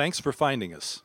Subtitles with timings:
[0.00, 1.02] Thanks for finding us.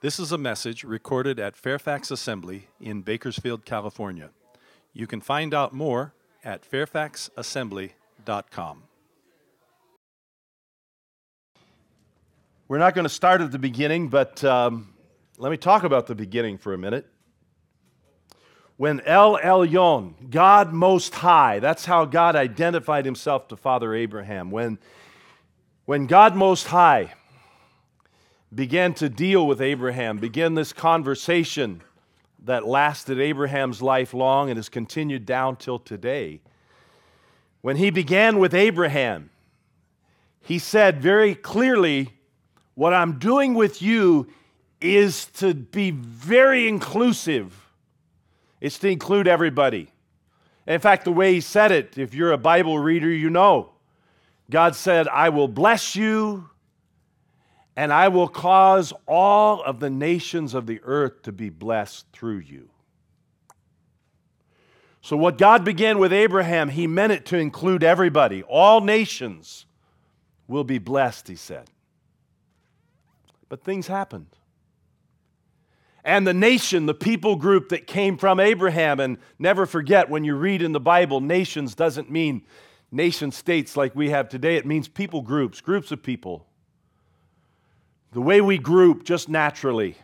[0.00, 4.30] This is a message recorded at Fairfax Assembly in Bakersfield, California.
[4.92, 6.12] You can find out more
[6.42, 8.82] at fairfaxassembly.com.
[12.66, 14.92] We're not going to start at the beginning, but um,
[15.38, 17.06] let me talk about the beginning for a minute.
[18.76, 24.50] When El Elyon, God Most High, that's how God identified himself to Father Abraham.
[24.50, 24.80] When,
[25.84, 27.12] when God Most High
[28.54, 31.82] began to deal with Abraham, began this conversation
[32.44, 36.40] that lasted Abraham's life long and has continued down till today.
[37.60, 39.30] When he began with Abraham,
[40.40, 42.12] he said very clearly,
[42.74, 44.28] What I'm doing with you
[44.80, 47.68] is to be very inclusive,
[48.60, 49.88] it's to include everybody.
[50.66, 53.70] In fact, the way he said it, if you're a Bible reader, you know.
[54.48, 56.50] God said, I will bless you
[57.76, 62.38] and I will cause all of the nations of the earth to be blessed through
[62.38, 62.68] you.
[65.00, 68.42] So, what God began with Abraham, he meant it to include everybody.
[68.44, 69.66] All nations
[70.46, 71.70] will be blessed, he said.
[73.48, 74.28] But things happened.
[76.04, 80.36] And the nation, the people group that came from Abraham, and never forget when you
[80.36, 82.42] read in the Bible, nations doesn't mean
[82.90, 84.56] nation states like we have today.
[84.56, 86.46] It means people groups, groups of people
[88.12, 89.96] the way we group just naturally.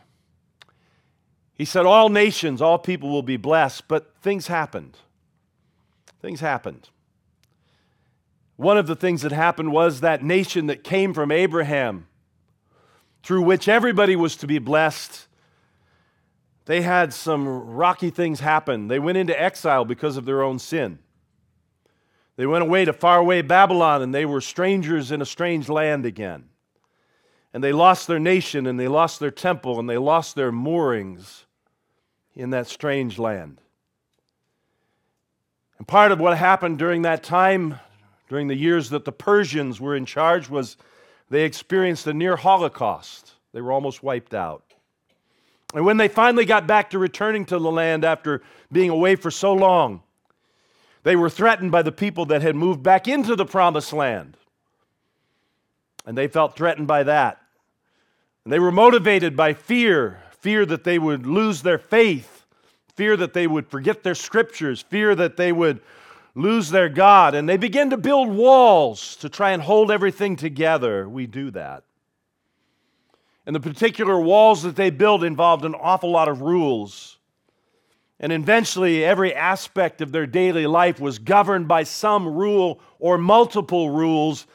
[1.54, 4.96] He said, All nations, all people will be blessed, but things happened.
[6.20, 6.88] Things happened.
[8.56, 12.06] One of the things that happened was that nation that came from Abraham,
[13.22, 15.26] through which everybody was to be blessed,
[16.64, 18.88] they had some rocky things happen.
[18.88, 20.98] They went into exile because of their own sin.
[22.36, 26.48] They went away to faraway Babylon and they were strangers in a strange land again
[27.58, 31.44] and they lost their nation and they lost their temple and they lost their moorings
[32.36, 33.60] in that strange land.
[35.76, 37.80] And part of what happened during that time,
[38.28, 40.76] during the years that the Persians were in charge, was
[41.30, 43.32] they experienced a near Holocaust.
[43.52, 44.62] They were almost wiped out.
[45.74, 49.32] And when they finally got back to returning to the land after being away for
[49.32, 50.04] so long,
[51.02, 54.36] they were threatened by the people that had moved back into the promised land.
[56.06, 57.42] And they felt threatened by that.
[58.48, 62.46] And they were motivated by fear fear that they would lose their faith,
[62.94, 65.82] fear that they would forget their scriptures, fear that they would
[66.34, 67.34] lose their God.
[67.34, 71.06] And they began to build walls to try and hold everything together.
[71.06, 71.84] We do that.
[73.44, 77.18] And the particular walls that they built involved an awful lot of rules.
[78.18, 83.90] And eventually, every aspect of their daily life was governed by some rule or multiple
[83.90, 84.46] rules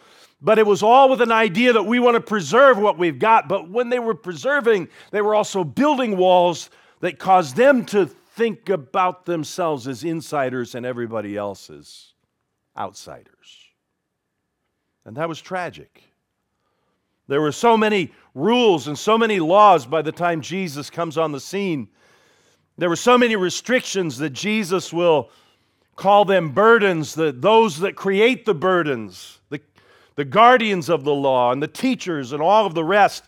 [0.44, 3.48] but it was all with an idea that we want to preserve what we've got.
[3.48, 8.68] But when they were preserving, they were also building walls that caused them to think
[8.68, 12.14] about themselves as insiders and everybody else as
[12.78, 13.70] outsiders.
[15.06, 16.04] And that was tragic.
[17.28, 21.32] There were so many rules and so many laws by the time Jesus comes on
[21.32, 21.88] the scene.
[22.78, 25.30] There were so many restrictions that Jesus will
[25.96, 29.62] call them burdens, that those that create the burdens, the
[30.16, 33.26] the guardians of the law and the teachers and all of the rest,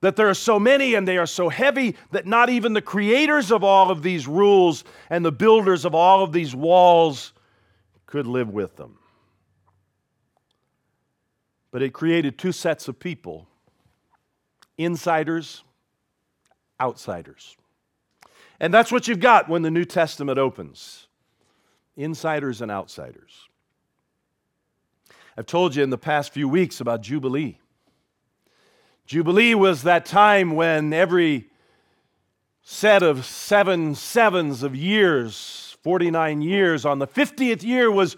[0.00, 3.50] that there are so many and they are so heavy that not even the creators
[3.50, 7.32] of all of these rules and the builders of all of these walls
[8.06, 8.98] could live with them.
[11.70, 13.48] But it created two sets of people
[14.78, 15.64] insiders,
[16.80, 17.56] outsiders.
[18.60, 21.06] And that's what you've got when the New Testament opens
[21.96, 23.48] insiders and outsiders.
[25.38, 27.58] I've told you in the past few weeks about Jubilee.
[29.04, 31.50] Jubilee was that time when every
[32.62, 38.16] set of seven sevens of years, 49 years, on the 50th year was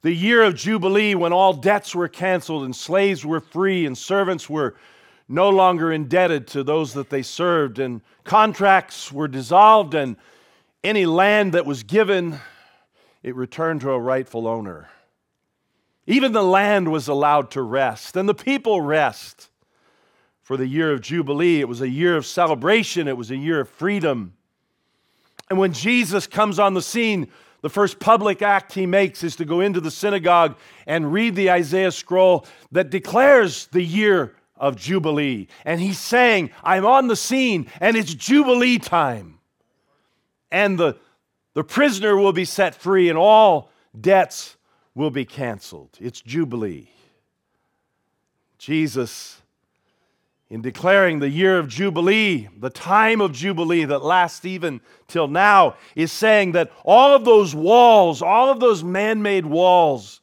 [0.00, 4.48] the year of Jubilee when all debts were canceled and slaves were free and servants
[4.48, 4.74] were
[5.28, 10.16] no longer indebted to those that they served and contracts were dissolved and
[10.82, 12.38] any land that was given
[13.22, 14.88] it returned to a rightful owner
[16.06, 19.50] even the land was allowed to rest, and the people rest.
[20.42, 23.60] For the year of Jubilee, it was a year of celebration, it was a year
[23.60, 24.34] of freedom.
[25.48, 27.28] And when Jesus comes on the scene,
[27.62, 30.56] the first public act he makes is to go into the synagogue
[30.86, 35.48] and read the Isaiah scroll that declares the year of Jubilee.
[35.64, 39.38] And he's saying, I'm on the scene and it's Jubilee time.
[40.52, 40.98] And the,
[41.54, 44.56] the prisoner will be set free and all debts
[44.94, 45.90] will be canceled.
[46.00, 46.88] It's Jubilee.
[48.58, 49.42] Jesus
[50.50, 55.76] in declaring the year of Jubilee, the time of Jubilee that lasts even till now,
[55.96, 60.20] is saying that all of those walls, all of those man made walls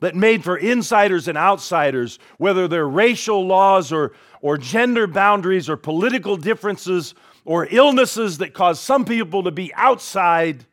[0.00, 4.12] that made for insiders and outsiders, whether they're racial laws or,
[4.42, 7.14] or gender boundaries or political differences
[7.44, 10.64] or illnesses that cause some people to be outside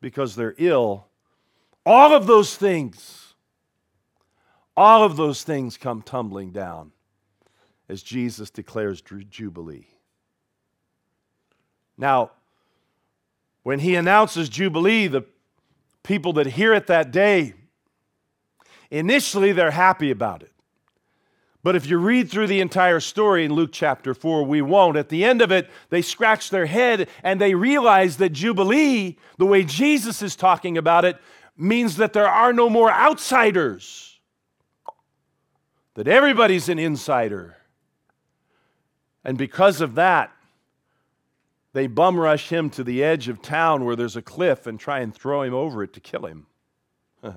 [0.00, 1.06] because they're ill,
[1.84, 3.34] all of those things,
[4.76, 6.92] all of those things come tumbling down
[7.88, 9.88] as Jesus declares Jubilee.
[11.98, 12.30] Now,
[13.62, 15.24] when he announces Jubilee, the
[16.02, 17.54] people that hear it that day,
[18.90, 20.52] initially they're happy about it.
[21.64, 24.96] But if you read through the entire story in Luke chapter 4, we won't.
[24.96, 29.46] At the end of it, they scratch their head and they realize that Jubilee, the
[29.46, 31.18] way Jesus is talking about it,
[31.56, 34.20] means that there are no more outsiders,
[35.94, 37.56] that everybody's an insider.
[39.24, 40.32] And because of that,
[41.72, 45.00] they bum rush him to the edge of town where there's a cliff and try
[45.00, 46.46] and throw him over it to kill him.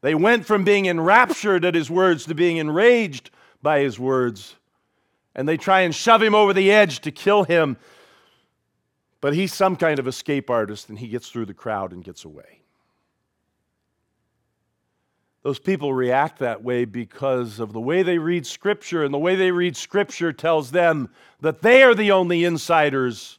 [0.00, 3.30] they went from being enraptured at his words to being enraged
[3.62, 4.56] by his words.
[5.34, 7.76] And they try and shove him over the edge to kill him.
[9.20, 12.24] But he's some kind of escape artist and he gets through the crowd and gets
[12.24, 12.62] away.
[15.42, 19.36] Those people react that way because of the way they read Scripture, and the way
[19.36, 23.38] they read Scripture tells them that they are the only insiders,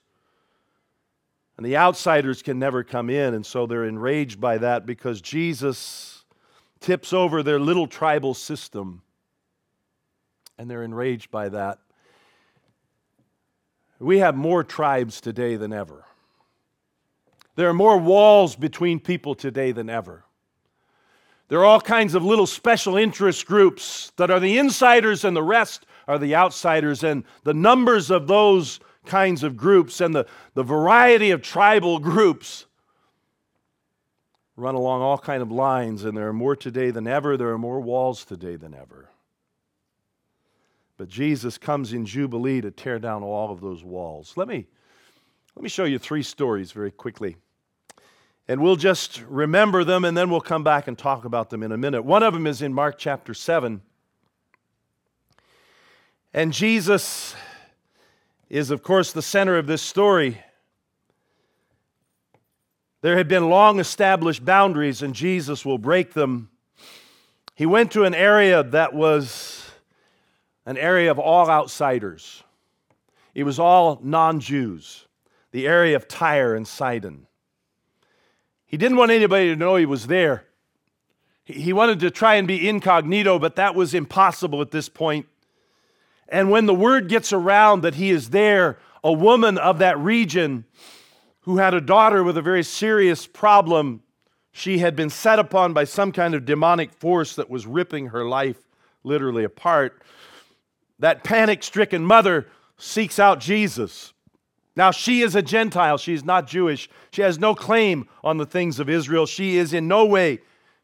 [1.57, 3.33] and the outsiders can never come in.
[3.33, 6.23] And so they're enraged by that because Jesus
[6.79, 9.01] tips over their little tribal system,
[10.57, 11.79] and they're enraged by that.
[13.99, 16.05] We have more tribes today than ever.
[17.57, 20.23] There are more walls between people today than ever.
[21.49, 25.43] There are all kinds of little special interest groups that are the insiders and the
[25.43, 27.03] rest are the outsiders.
[27.03, 32.67] And the numbers of those kinds of groups and the, the variety of tribal groups
[34.55, 36.05] run along all kind of lines.
[36.05, 37.35] And there are more today than ever.
[37.35, 39.09] There are more walls today than ever.
[40.97, 44.33] But jesus comes in jubilee to tear down all of those walls.
[44.35, 44.67] Let me
[45.55, 47.37] let me show you three stories very quickly
[48.49, 51.71] and we'll just remember them and then we'll come back and talk about them in
[51.71, 52.03] a minute.
[52.03, 53.79] One of them is in Mark chapter 7.
[56.33, 57.35] And Jesus
[58.49, 60.41] is, of course, the center of this story.
[63.01, 66.49] There had been long established boundaries, and Jesus will break them.
[67.53, 69.69] He went to an area that was
[70.65, 72.43] an area of all outsiders,
[73.35, 75.05] it was all non Jews,
[75.51, 77.27] the area of Tyre and Sidon.
[78.69, 80.45] He didn't want anybody to know he was there.
[81.43, 85.25] He wanted to try and be incognito, but that was impossible at this point.
[86.27, 90.65] And when the word gets around that he is there, a woman of that region
[91.41, 94.03] who had a daughter with a very serious problem,
[94.51, 98.23] she had been set upon by some kind of demonic force that was ripping her
[98.23, 98.67] life
[99.03, 100.03] literally apart.
[100.99, 104.13] That panic stricken mother seeks out Jesus.
[104.75, 105.97] Now, she is a Gentile.
[105.97, 106.89] She is not Jewish.
[107.11, 109.25] She has no claim on the things of Israel.
[109.25, 110.39] She is in no way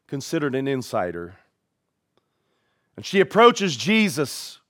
[0.06, 1.36] considered an insider.
[2.96, 4.60] And she approaches Jesus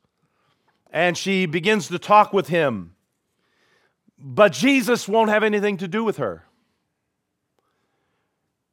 [0.91, 2.95] and she begins to talk with him.
[4.19, 6.45] But Jesus won't have anything to do with her.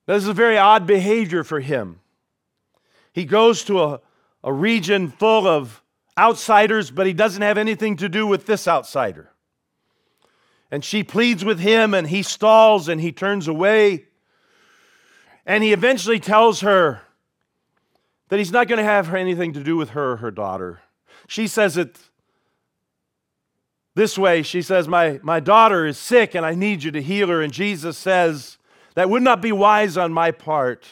[0.06, 2.00] This is a very odd behavior for him.
[3.12, 4.01] He goes to a,
[4.44, 5.82] a region full of
[6.18, 9.33] outsiders, but he doesn't have anything to do with this outsider.
[10.74, 14.06] And she pleads with him, and he stalls and he turns away.
[15.46, 17.01] And he eventually tells her
[18.30, 20.82] that he's not going to have anything to do with her or her daughter.
[21.27, 22.00] She says it
[23.94, 27.27] this way She says, my, my daughter is sick, and I need you to heal
[27.27, 27.44] her.
[27.44, 28.58] And Jesus says,
[28.96, 30.88] That would not be wise on my part.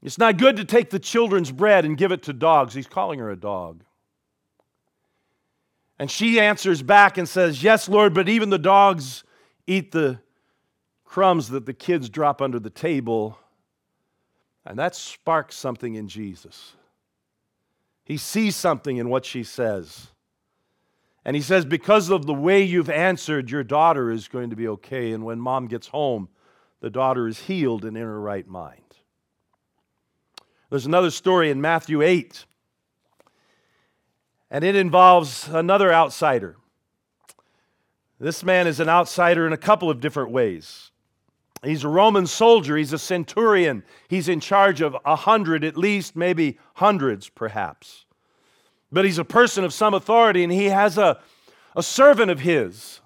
[0.00, 2.74] It's not good to take the children's bread and give it to dogs.
[2.74, 3.82] He's calling her a dog.
[6.00, 9.22] And she answers back and says, Yes, Lord, but even the dogs
[9.66, 10.18] eat the
[11.04, 13.38] crumbs that the kids drop under the table.
[14.64, 16.72] And that sparks something in Jesus.
[18.02, 20.08] He sees something in what she says.
[21.22, 24.68] And he says, Because of the way you've answered, your daughter is going to be
[24.68, 25.12] okay.
[25.12, 26.30] And when mom gets home,
[26.80, 28.80] the daughter is healed and in her right mind.
[30.70, 32.46] There's another story in Matthew 8
[34.50, 36.56] and it involves another outsider.
[38.18, 40.90] This man is an outsider in a couple of different ways.
[41.62, 46.16] He's a Roman soldier, he's a centurion, he's in charge of a hundred at least,
[46.16, 48.06] maybe hundreds perhaps.
[48.92, 51.20] but he's a person of some authority, and he has a,
[51.76, 53.00] a servant of his.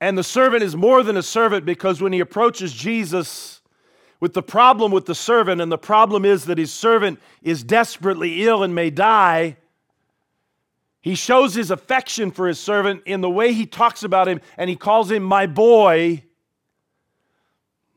[0.00, 3.62] And the servant is more than a servant because when he approaches Jesus
[4.20, 8.44] with the problem with the servant, and the problem is that his servant is desperately
[8.44, 9.56] ill and may die,
[11.04, 14.70] he shows his affection for his servant in the way he talks about him, and
[14.70, 16.24] he calls him my boy.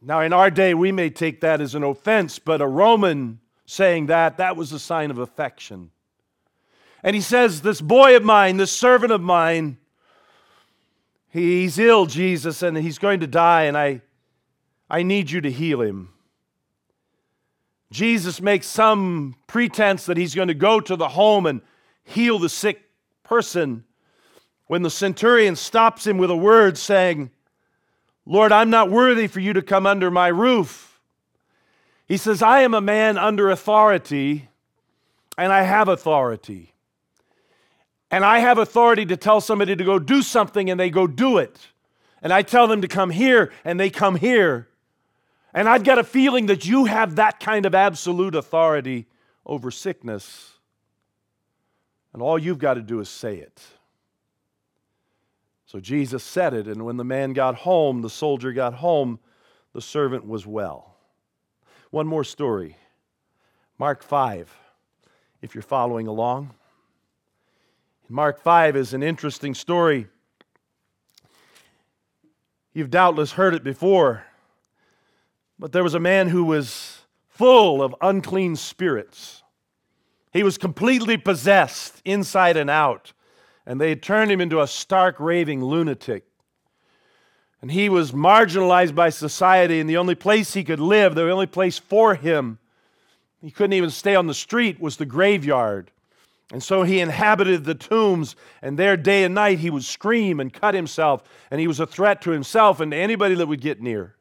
[0.02, 4.08] Now, in our day, we may take that as an offense, but a Roman saying
[4.08, 5.92] that, that was a sign of affection.
[7.02, 9.78] And he says, This boy of mine, this servant of mine,
[11.30, 14.02] he's ill, Jesus, and he's going to die, and I,
[14.90, 16.10] I need you to heal him.
[17.90, 21.62] Jesus makes some pretense that he's going to go to the home and
[22.04, 22.84] heal the sick
[23.28, 23.84] person
[24.68, 27.30] when the centurion stops him with a word saying,
[28.26, 31.00] Lord, I'm not worthy for you to come under my roof.
[32.06, 34.48] He says, I am a man under authority,
[35.38, 36.74] and I have authority.
[38.10, 41.38] And I have authority to tell somebody to go do something, and they go do
[41.38, 41.68] it.
[42.22, 44.68] And I tell them to come here, and they come here.
[45.54, 49.08] And I've got a feeling that you have that kind of absolute authority
[49.46, 50.57] over sickness.
[52.14, 53.62] And all you've got to do is say it.
[55.66, 59.20] So Jesus said it, and when the man got home, the soldier got home,
[59.74, 60.96] the servant was well.
[61.92, 62.78] One more story
[63.78, 64.52] Mark 5,
[65.42, 66.56] if you're following along.
[68.10, 70.08] Mark 5 is an interesting story.
[72.74, 74.24] You've doubtless heard it before,
[75.60, 79.44] but there was a man who was full of unclean spirits.
[80.38, 83.12] He was completely possessed inside and out,
[83.66, 86.26] and they had turned him into a stark, raving lunatic.
[87.60, 91.48] And he was marginalized by society, and the only place he could live, the only
[91.48, 92.60] place for him,
[93.42, 95.90] he couldn't even stay on the street, was the graveyard.
[96.54, 100.54] And so he inhabited the tombs, and there day and night he would scream and
[100.54, 103.82] cut himself, and he was a threat to himself and to anybody that would get
[103.82, 104.14] near.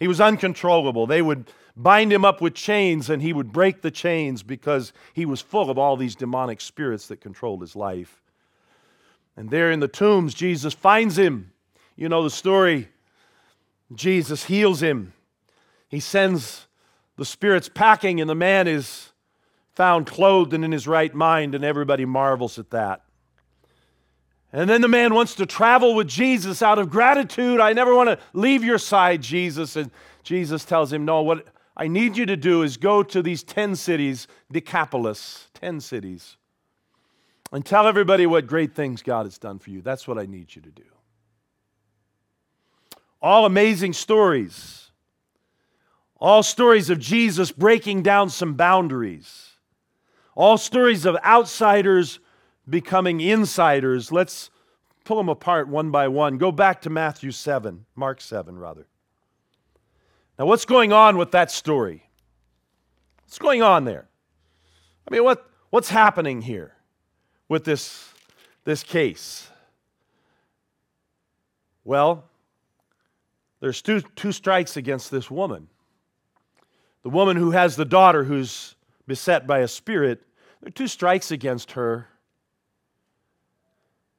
[0.00, 1.06] He was uncontrollable.
[1.06, 5.24] They would bind him up with chains, and he would break the chains because he
[5.24, 8.20] was full of all these demonic spirits that controlled his life.
[9.36, 11.52] And there in the tombs, Jesus finds him.
[11.96, 12.88] You know the story.
[13.94, 15.12] Jesus heals him.
[15.88, 16.66] He sends
[17.16, 19.12] the spirits packing, and the man is
[19.74, 23.02] found clothed and in his right mind, and everybody marvels at that.
[24.52, 27.58] And then the man wants to travel with Jesus out of gratitude.
[27.58, 29.76] I never want to leave your side, Jesus.
[29.76, 29.90] And
[30.22, 33.76] Jesus tells him, No, what I need you to do is go to these 10
[33.76, 36.36] cities, Decapolis, 10 cities,
[37.50, 39.80] and tell everybody what great things God has done for you.
[39.80, 40.82] That's what I need you to do.
[43.20, 44.90] All amazing stories.
[46.18, 49.52] All stories of Jesus breaking down some boundaries
[50.34, 52.18] all stories of outsiders
[52.68, 54.10] becoming insiders.
[54.10, 54.50] Let's
[55.04, 56.38] pull them apart one by one.
[56.38, 58.86] Go back to Matthew 7, Mark 7, rather.
[60.42, 62.02] Now, what's going on with that story?
[63.22, 64.08] What's going on there?
[65.06, 66.74] I mean, what, what's happening here
[67.48, 68.12] with this,
[68.64, 69.48] this case?
[71.84, 72.24] Well,
[73.60, 75.68] there's two, two strikes against this woman.
[77.04, 78.74] The woman who has the daughter who's
[79.06, 80.22] beset by a spirit,
[80.60, 82.08] there are two strikes against her.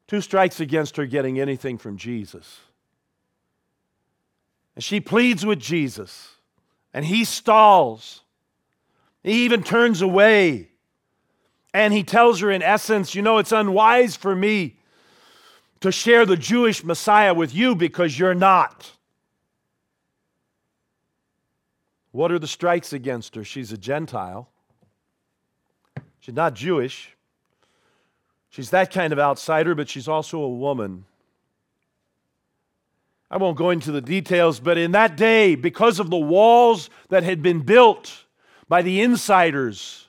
[0.07, 2.61] Two strikes against her getting anything from Jesus.
[4.75, 6.35] And she pleads with Jesus,
[6.93, 8.21] and he stalls.
[9.23, 10.69] He even turns away.
[11.73, 14.77] And he tells her, in essence, You know, it's unwise for me
[15.79, 18.91] to share the Jewish Messiah with you because you're not.
[22.11, 23.43] What are the strikes against her?
[23.43, 24.47] She's a Gentile.
[26.19, 27.17] She's not Jewish.
[28.49, 31.05] She's that kind of outsider, but she's also a woman.
[33.33, 37.23] I won't go into the details, but in that day, because of the walls that
[37.23, 38.25] had been built
[38.69, 40.07] by the insiders,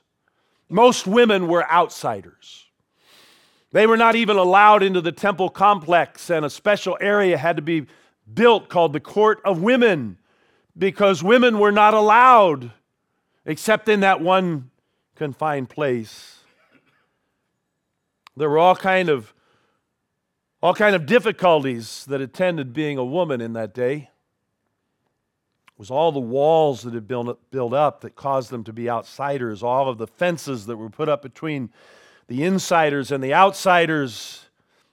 [0.68, 2.66] most women were outsiders.
[3.72, 7.62] They were not even allowed into the temple complex, and a special area had to
[7.62, 7.86] be
[8.34, 10.18] built called the Court of Women
[10.76, 12.72] because women were not allowed
[13.46, 14.70] except in that one
[15.14, 16.40] confined place.
[18.36, 19.32] There were all kind of
[20.64, 24.08] all kind of difficulties that attended being a woman in that day.
[25.66, 29.62] It was all the walls that had built up that caused them to be outsiders,
[29.62, 31.68] all of the fences that were put up between
[32.28, 34.46] the insiders and the outsiders.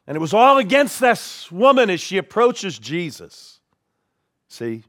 [0.07, 3.61] And it was all against this woman as she approaches Jesus.
[4.49, 4.83] See,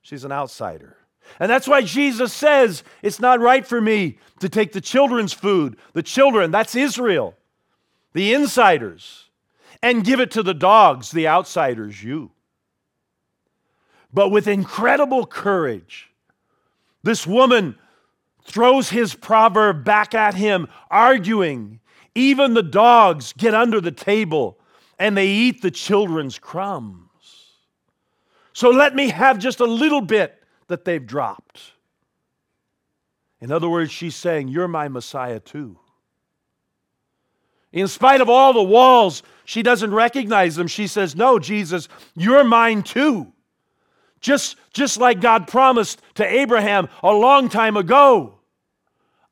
[0.00, 0.96] she's an outsider.
[1.40, 5.76] And that's why Jesus says it's not right for me to take the children's food,
[5.92, 7.34] the children, that's Israel,
[8.12, 9.24] the insiders,
[9.84, 12.30] and give it to the dogs, the outsiders, you.
[14.14, 16.10] But with incredible courage,
[17.02, 17.76] this woman
[18.46, 21.80] throws his proverb back at him, arguing.
[22.14, 24.58] Even the dogs get under the table
[24.98, 27.50] and they eat the children's crumbs.
[28.54, 31.60] So let me have just a little bit that they've dropped.
[33.38, 35.78] In other words, she's saying, You're my Messiah too.
[37.74, 40.68] In spite of all the walls, she doesn't recognize them.
[40.68, 43.32] She says, No, Jesus, you're mine too.
[44.20, 48.38] Just, just like God promised to Abraham a long time ago.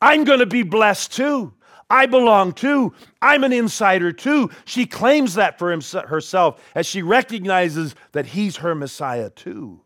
[0.03, 1.55] I'm going to be blessed too.
[1.89, 2.93] I belong too.
[3.23, 4.51] I'm an insider too.
[4.65, 5.71] She claims that for
[6.09, 9.83] herself as she recognizes that he's her Messiah too.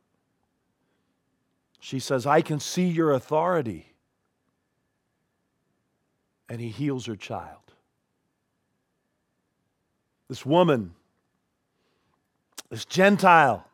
[1.79, 3.93] She says, I can see your authority.
[6.49, 7.66] And he heals her child.
[10.29, 10.95] This woman,
[12.71, 13.67] this Gentile,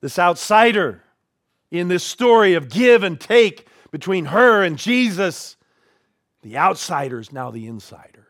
[0.00, 1.02] this outsider
[1.70, 5.56] in this story of give and take between her and Jesus,
[6.42, 8.26] the outsider is now the insider.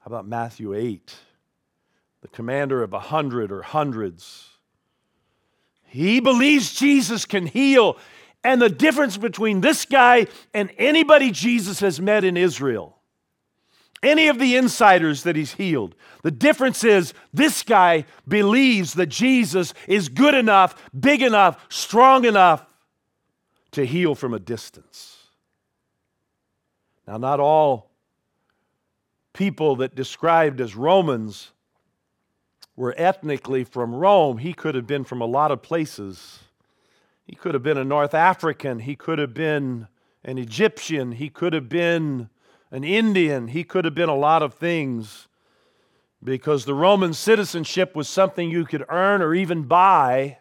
[0.00, 1.14] How about Matthew 8?
[2.20, 4.48] The commander of a hundred or hundreds.
[5.84, 7.98] He believes Jesus can heal.
[8.44, 12.95] And the difference between this guy and anybody Jesus has met in Israel
[14.06, 15.94] any of the insiders that he's healed.
[16.22, 22.64] The difference is this guy believes that Jesus is good enough, big enough, strong enough
[23.72, 25.16] to heal from a distance.
[27.06, 27.90] Now, not all
[29.32, 31.52] people that described as Romans
[32.74, 34.38] were ethnically from Rome.
[34.38, 36.40] He could have been from a lot of places.
[37.24, 38.80] He could have been a North African.
[38.80, 39.88] He could have been
[40.24, 41.12] an Egyptian.
[41.12, 42.28] He could have been
[42.70, 43.48] an Indian.
[43.48, 45.28] He could have been a lot of things
[46.22, 50.38] because the Roman citizenship was something you could earn or even buy.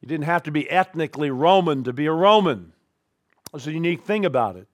[0.00, 2.72] You didn't have to be ethnically Roman to be a Roman.
[3.52, 4.68] That's a unique thing about it.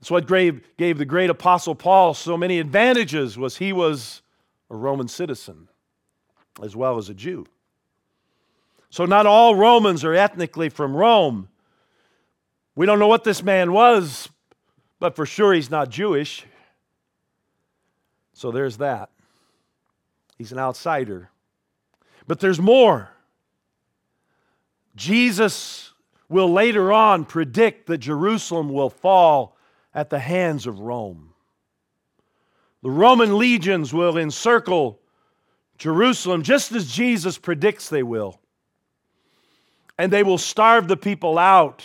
[0.00, 4.22] That's what gave, gave the great apostle Paul so many advantages was he was
[4.70, 5.68] a Roman citizen
[6.62, 7.46] as well as a Jew.
[8.90, 11.48] So not all Romans are ethnically from Rome.
[12.76, 14.28] We don't know what this man was,
[15.00, 16.44] but for sure, he's not Jewish.
[18.32, 19.10] So there's that.
[20.38, 21.30] He's an outsider.
[22.26, 23.10] But there's more.
[24.96, 25.92] Jesus
[26.28, 29.56] will later on predict that Jerusalem will fall
[29.94, 31.30] at the hands of Rome.
[32.82, 35.00] The Roman legions will encircle
[35.78, 38.40] Jerusalem just as Jesus predicts they will.
[39.98, 41.84] And they will starve the people out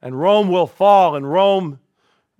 [0.00, 1.80] and Rome will fall, and Rome,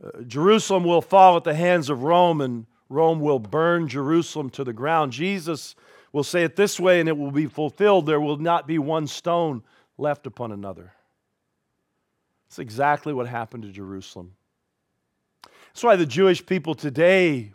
[0.02, 4.64] uh, Jerusalem will fall at the hands of Rome, and Rome will burn Jerusalem to
[4.64, 5.12] the ground.
[5.12, 5.74] Jesus
[6.12, 9.06] will say it this way, and it will be fulfilled there will not be one
[9.06, 9.62] stone
[9.96, 10.92] left upon another.
[12.46, 14.34] It's exactly what happened to Jerusalem.
[15.42, 17.52] That's why the Jewish people today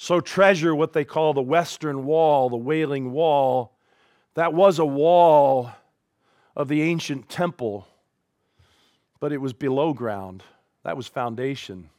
[0.00, 3.76] so treasure what they call the Western Wall, the Wailing Wall.
[4.34, 5.72] That was a wall
[6.54, 7.88] of the ancient temple
[9.20, 10.42] but it was below ground.
[10.84, 11.90] That was foundation.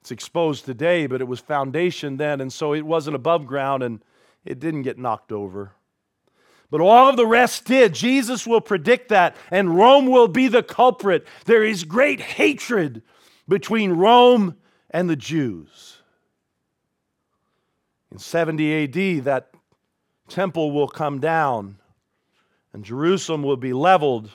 [0.00, 4.02] It's exposed today, but it was foundation then, and so it wasn't above ground and
[4.44, 5.72] it didn't get knocked over.
[6.70, 7.94] But all of the rest did.
[7.94, 11.26] Jesus will predict that, and Rome will be the culprit.
[11.46, 13.02] There is great hatred
[13.48, 14.56] between Rome
[14.90, 15.98] and the Jews.
[18.10, 19.50] In 70 AD, that
[20.28, 21.78] temple will come down,
[22.72, 24.30] and Jerusalem will be leveled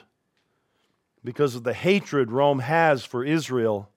[1.24, 3.88] because of the hatred Rome has for Israel.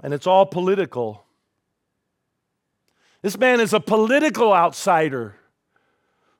[0.00, 1.24] And it's all political.
[3.22, 5.34] This man is a political outsider.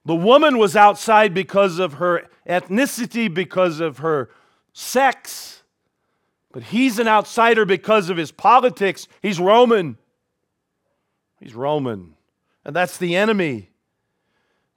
[0.05, 4.31] The woman was outside because of her ethnicity, because of her
[4.73, 5.65] sex.
[6.53, 9.09] But he's an outsider because of his politics.
[9.21, 9.99] He's Roman.
[11.41, 12.15] He's Roman.
[12.65, 13.71] And that's the enemy.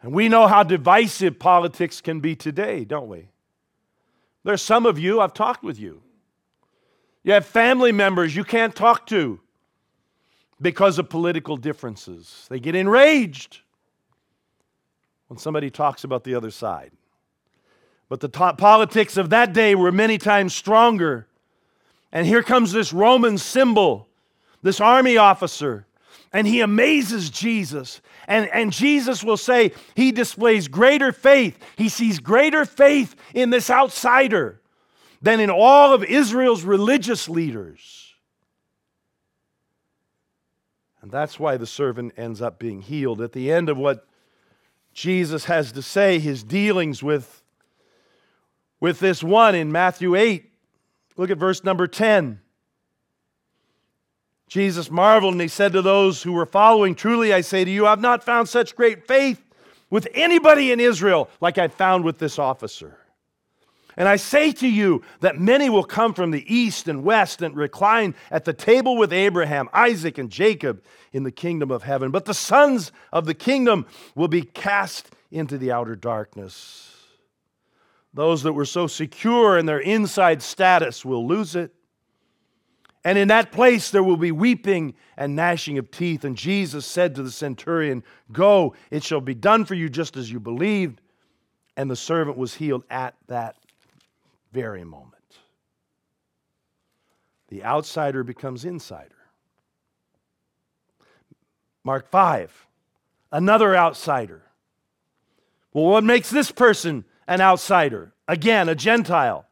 [0.01, 3.29] And we know how divisive politics can be today, don't we?
[4.43, 6.01] There's some of you, I've talked with you.
[7.23, 9.39] You have family members you can't talk to
[10.61, 12.47] because of political differences.
[12.49, 13.59] They get enraged
[15.27, 16.91] when somebody talks about the other side.
[18.07, 21.27] But the politics of that day were many times stronger.
[22.11, 24.07] And here comes this Roman symbol,
[24.63, 25.85] this army officer
[26.31, 28.01] and he amazes Jesus.
[28.29, 31.57] And, and Jesus will say he displays greater faith.
[31.75, 34.61] He sees greater faith in this outsider
[35.19, 38.13] than in all of Israel's religious leaders.
[41.01, 43.19] And that's why the servant ends up being healed.
[43.19, 44.05] At the end of what
[44.93, 47.41] Jesus has to say, his dealings with,
[48.79, 50.51] with this one in Matthew 8,
[51.17, 52.41] look at verse number 10.
[54.49, 57.85] Jesus marveled and he said to those who were following, Truly I say to you,
[57.85, 59.41] I've not found such great faith
[59.91, 62.97] with anybody in Israel like I found with this officer.
[63.95, 67.55] And I say to you that many will come from the east and west and
[67.55, 70.83] recline at the table with Abraham, Isaac, and Jacob
[71.13, 72.09] in the kingdom of heaven.
[72.09, 73.85] But the sons of the kingdom
[74.15, 76.95] will be cast into the outer darkness.
[78.15, 81.71] Those that were so secure in their inside status will lose it.
[83.03, 86.23] And in that place there will be weeping and gnashing of teeth.
[86.23, 90.31] And Jesus said to the centurion, Go, it shall be done for you just as
[90.31, 91.01] you believed.
[91.77, 93.55] And the servant was healed at that
[94.51, 95.15] very moment.
[97.47, 99.15] The outsider becomes insider.
[101.83, 102.67] Mark 5,
[103.31, 104.43] another outsider.
[105.73, 108.13] Well, what makes this person an outsider?
[108.27, 109.45] Again, a Gentile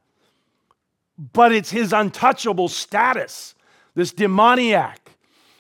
[1.18, 3.56] but it's his untouchable status,
[3.96, 5.12] this demoniac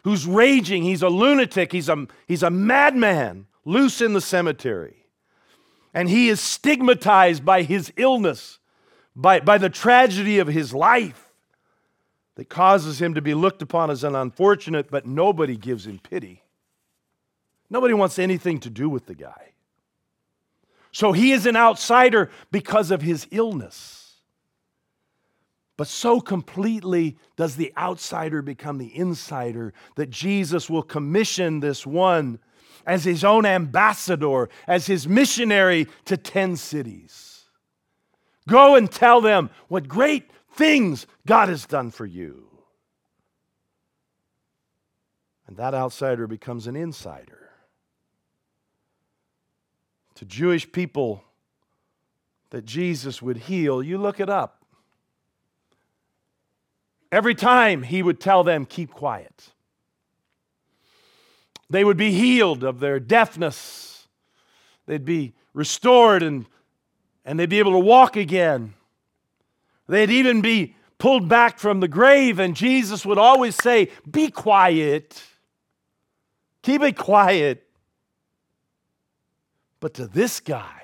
[0.03, 0.83] who's raging.
[0.83, 5.05] He's a lunatic, he's a, he's a madman loose in the cemetery.
[5.93, 8.59] And he is stigmatized by his illness,
[9.15, 11.29] by, by the tragedy of his life
[12.35, 16.43] that causes him to be looked upon as an unfortunate, but nobody gives him pity.
[17.69, 19.53] Nobody wants anything to do with the guy.
[20.91, 24.06] So he is an outsider because of his illness.
[25.77, 32.39] But so completely does the outsider become the insider that Jesus will commission this one
[32.85, 37.45] as his own ambassador, as his missionary to 10 cities.
[38.47, 42.47] Go and tell them what great things God has done for you.
[45.45, 47.49] And that outsider becomes an insider.
[50.15, 51.23] To Jewish people
[52.49, 54.56] that Jesus would heal, you look it up.
[57.11, 59.51] Every time he would tell them, keep quiet.
[61.69, 64.07] They would be healed of their deafness.
[64.85, 66.45] They'd be restored and,
[67.25, 68.73] and they'd be able to walk again.
[69.87, 75.21] They'd even be pulled back from the grave, and Jesus would always say, Be quiet.
[76.61, 77.63] Keep it quiet.
[79.79, 80.83] But to this guy,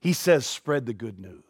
[0.00, 1.42] he says, Spread the good news.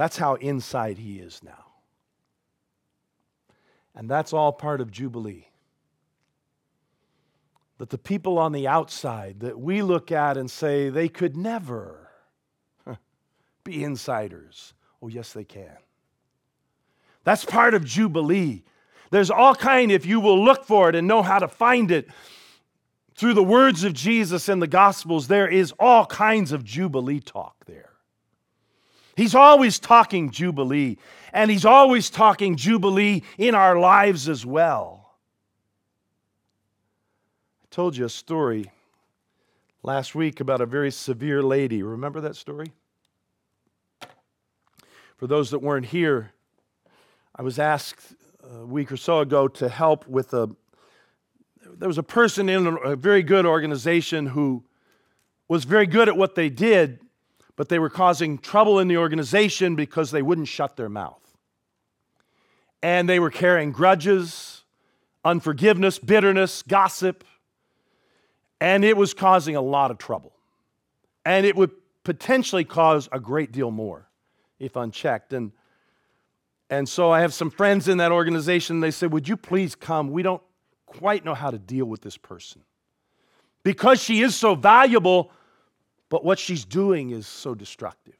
[0.00, 1.66] That's how inside he is now.
[3.94, 5.48] And that's all part of Jubilee.
[7.76, 12.08] That the people on the outside that we look at and say they could never
[13.62, 14.72] be insiders.
[15.02, 15.76] Oh, yes, they can.
[17.24, 18.64] That's part of Jubilee.
[19.10, 22.08] There's all kind, if you will look for it and know how to find it,
[23.16, 27.66] through the words of Jesus in the Gospels, there is all kinds of Jubilee talk
[27.66, 27.89] there.
[29.20, 30.96] He's always talking Jubilee,
[31.34, 35.10] and He's always talking Jubilee in our lives as well.
[37.62, 38.72] I told you a story
[39.82, 41.82] last week about a very severe lady.
[41.82, 42.72] Remember that story?
[45.18, 46.32] For those that weren't here,
[47.36, 48.14] I was asked
[48.54, 50.48] a week or so ago to help with a.
[51.66, 54.64] There was a person in a very good organization who
[55.46, 57.00] was very good at what they did,
[57.60, 61.20] but they were causing trouble in the organization because they wouldn't shut their mouth.
[62.82, 64.64] And they were carrying grudges,
[65.26, 67.22] unforgiveness, bitterness, gossip,
[68.62, 70.32] and it was causing a lot of trouble.
[71.26, 74.08] And it would potentially cause a great deal more
[74.58, 75.34] if unchecked.
[75.34, 75.52] And,
[76.70, 78.80] and so I have some friends in that organization.
[78.80, 80.12] They said, Would you please come?
[80.12, 80.42] We don't
[80.86, 82.62] quite know how to deal with this person.
[83.64, 85.30] Because she is so valuable,
[86.10, 88.16] but what she's doing is so destructive.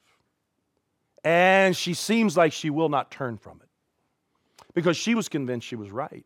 [1.23, 3.69] And she seems like she will not turn from it
[4.73, 6.25] because she was convinced she was right.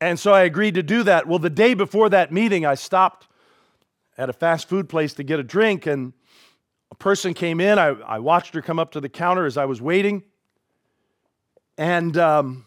[0.00, 1.26] And so I agreed to do that.
[1.26, 3.28] Well, the day before that meeting, I stopped
[4.18, 6.12] at a fast food place to get a drink, and
[6.90, 7.78] a person came in.
[7.78, 10.22] I, I watched her come up to the counter as I was waiting.
[11.78, 12.66] And um,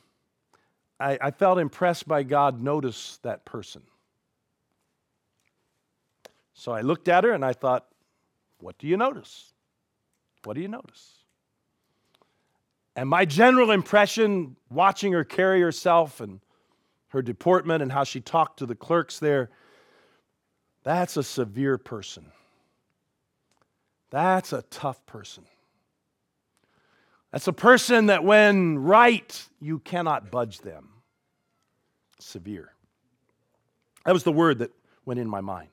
[1.00, 3.84] I, I felt impressed by God notice that person.
[6.60, 7.86] So I looked at her and I thought,
[8.60, 9.54] what do you notice?
[10.44, 11.24] What do you notice?
[12.98, 16.42] And my general impression, watching her carry herself and
[17.10, 19.50] her deportment and how she talked to the clerks there.
[20.84, 22.26] That's a severe person.
[24.10, 25.46] That's a tough person.
[27.32, 30.90] That's a person that, when right, you cannot budge them.
[32.20, 32.74] Severe.
[34.04, 34.72] That was the word that
[35.06, 35.70] went in my mind.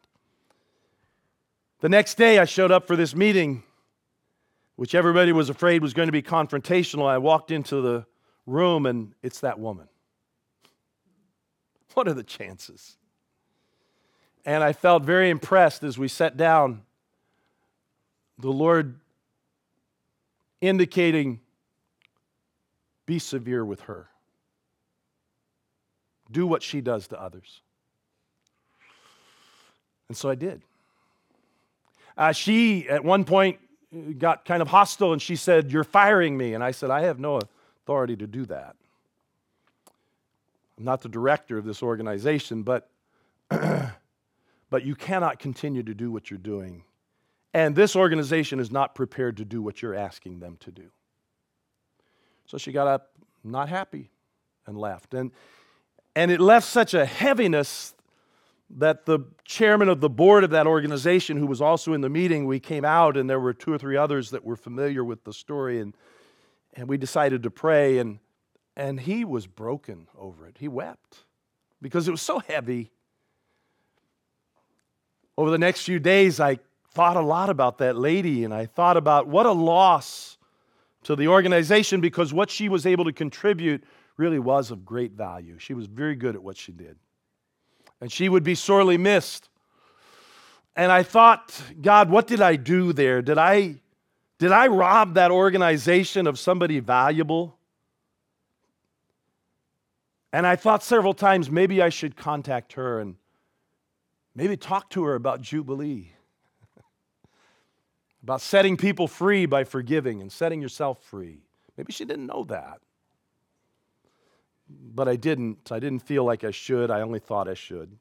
[1.80, 3.62] The next day, I showed up for this meeting,
[4.76, 7.06] which everybody was afraid was going to be confrontational.
[7.06, 8.06] I walked into the
[8.46, 9.88] room, and it's that woman.
[11.92, 12.96] What are the chances?
[14.44, 16.82] And I felt very impressed as we sat down.
[18.38, 19.00] The Lord
[20.60, 21.40] indicating,
[23.04, 24.08] be severe with her.
[26.30, 27.60] Do what she does to others.
[30.08, 30.62] And so I did.
[32.16, 33.58] Uh, she, at one point,
[34.18, 36.54] got kind of hostile and she said, You're firing me.
[36.54, 37.40] And I said, I have no
[37.82, 38.76] authority to do that.
[40.78, 42.90] I'm not the director of this organization, but,
[43.50, 46.84] but you cannot continue to do what you're doing.
[47.54, 50.90] And this organization is not prepared to do what you're asking them to do.
[52.44, 54.10] So she got up, not happy,
[54.66, 55.14] and left.
[55.14, 55.30] And,
[56.14, 57.94] and it left such a heaviness
[58.70, 62.46] that the chairman of the board of that organization, who was also in the meeting,
[62.46, 65.32] we came out and there were two or three others that were familiar with the
[65.32, 65.94] story, and,
[66.74, 67.98] and we decided to pray.
[67.98, 68.18] And,
[68.76, 70.56] and he was broken over it.
[70.58, 71.24] He wept
[71.80, 72.90] because it was so heavy.
[75.38, 76.58] Over the next few days, I
[76.92, 80.38] thought a lot about that lady, and I thought about what a loss
[81.04, 83.84] to the organization because what she was able to contribute
[84.16, 85.58] really was of great value.
[85.58, 86.96] She was very good at what she did
[88.00, 89.48] and she would be sorely missed.
[90.74, 93.22] And I thought, God, what did I do there?
[93.22, 93.76] Did I,
[94.38, 97.56] did I rob that organization of somebody valuable?
[100.32, 103.16] And I thought several times maybe I should contact her and
[104.34, 106.12] maybe talk to her about Jubilee,
[108.22, 111.38] about setting people free by forgiving and setting yourself free.
[111.78, 112.80] Maybe she didn't know that
[114.68, 115.70] but I didn't.
[115.70, 116.90] I didn't feel like I should.
[116.90, 117.96] I only thought I should.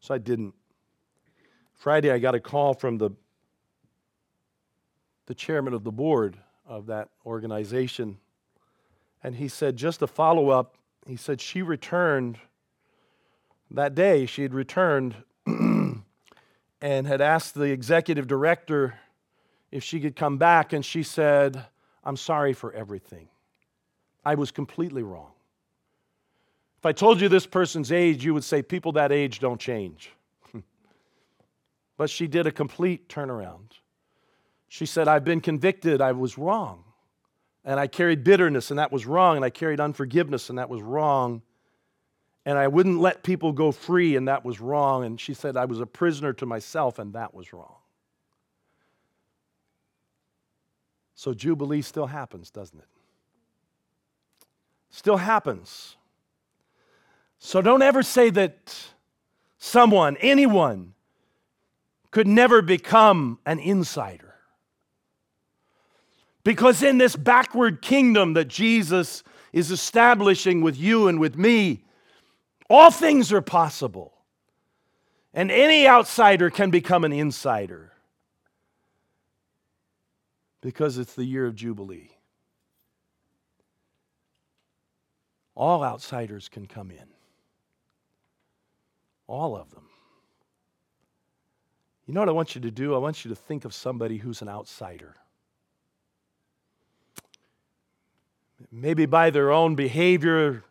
[0.00, 0.54] So I didn't.
[1.74, 3.10] Friday, I got a call from the,
[5.26, 8.18] the chairman of the board of that organization.
[9.22, 10.76] And he said, just a follow up,
[11.06, 12.38] he said she returned
[13.70, 14.26] that day.
[14.26, 16.02] She had returned and
[16.80, 18.98] had asked the executive director
[19.70, 20.72] if she could come back.
[20.72, 21.66] And she said,
[22.04, 23.28] I'm sorry for everything.
[24.24, 25.32] I was completely wrong.
[26.86, 30.12] If I told you this person's age, you would say people that age don't change.
[31.96, 33.72] but she did a complete turnaround.
[34.68, 36.84] She said, I've been convicted, I was wrong.
[37.64, 39.34] And I carried bitterness, and that was wrong.
[39.34, 41.42] And I carried unforgiveness, and that was wrong.
[42.44, 45.04] And I wouldn't let people go free, and that was wrong.
[45.04, 47.78] And she said, I was a prisoner to myself, and that was wrong.
[51.16, 52.86] So Jubilee still happens, doesn't it?
[54.90, 55.96] Still happens.
[57.38, 58.74] So don't ever say that
[59.58, 60.94] someone, anyone,
[62.10, 64.34] could never become an insider.
[66.44, 69.22] Because in this backward kingdom that Jesus
[69.52, 71.84] is establishing with you and with me,
[72.70, 74.14] all things are possible.
[75.34, 77.92] And any outsider can become an insider
[80.62, 82.10] because it's the year of Jubilee.
[85.54, 87.15] All outsiders can come in.
[89.26, 89.82] All of them.
[92.06, 92.94] You know what I want you to do?
[92.94, 95.16] I want you to think of somebody who's an outsider.
[98.70, 100.62] Maybe by their own behavior,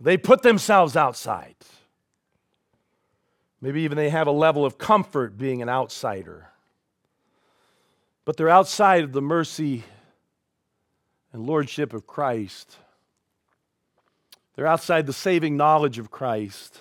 [0.00, 1.54] they put themselves outside.
[3.60, 6.48] Maybe even they have a level of comfort being an outsider.
[8.24, 9.84] But they're outside of the mercy
[11.32, 12.76] and lordship of Christ.
[14.54, 16.78] They're outside the saving knowledge of Christ.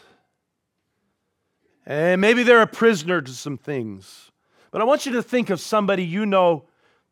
[1.85, 4.31] And maybe they're a prisoner to some things.
[4.71, 6.65] But I want you to think of somebody you know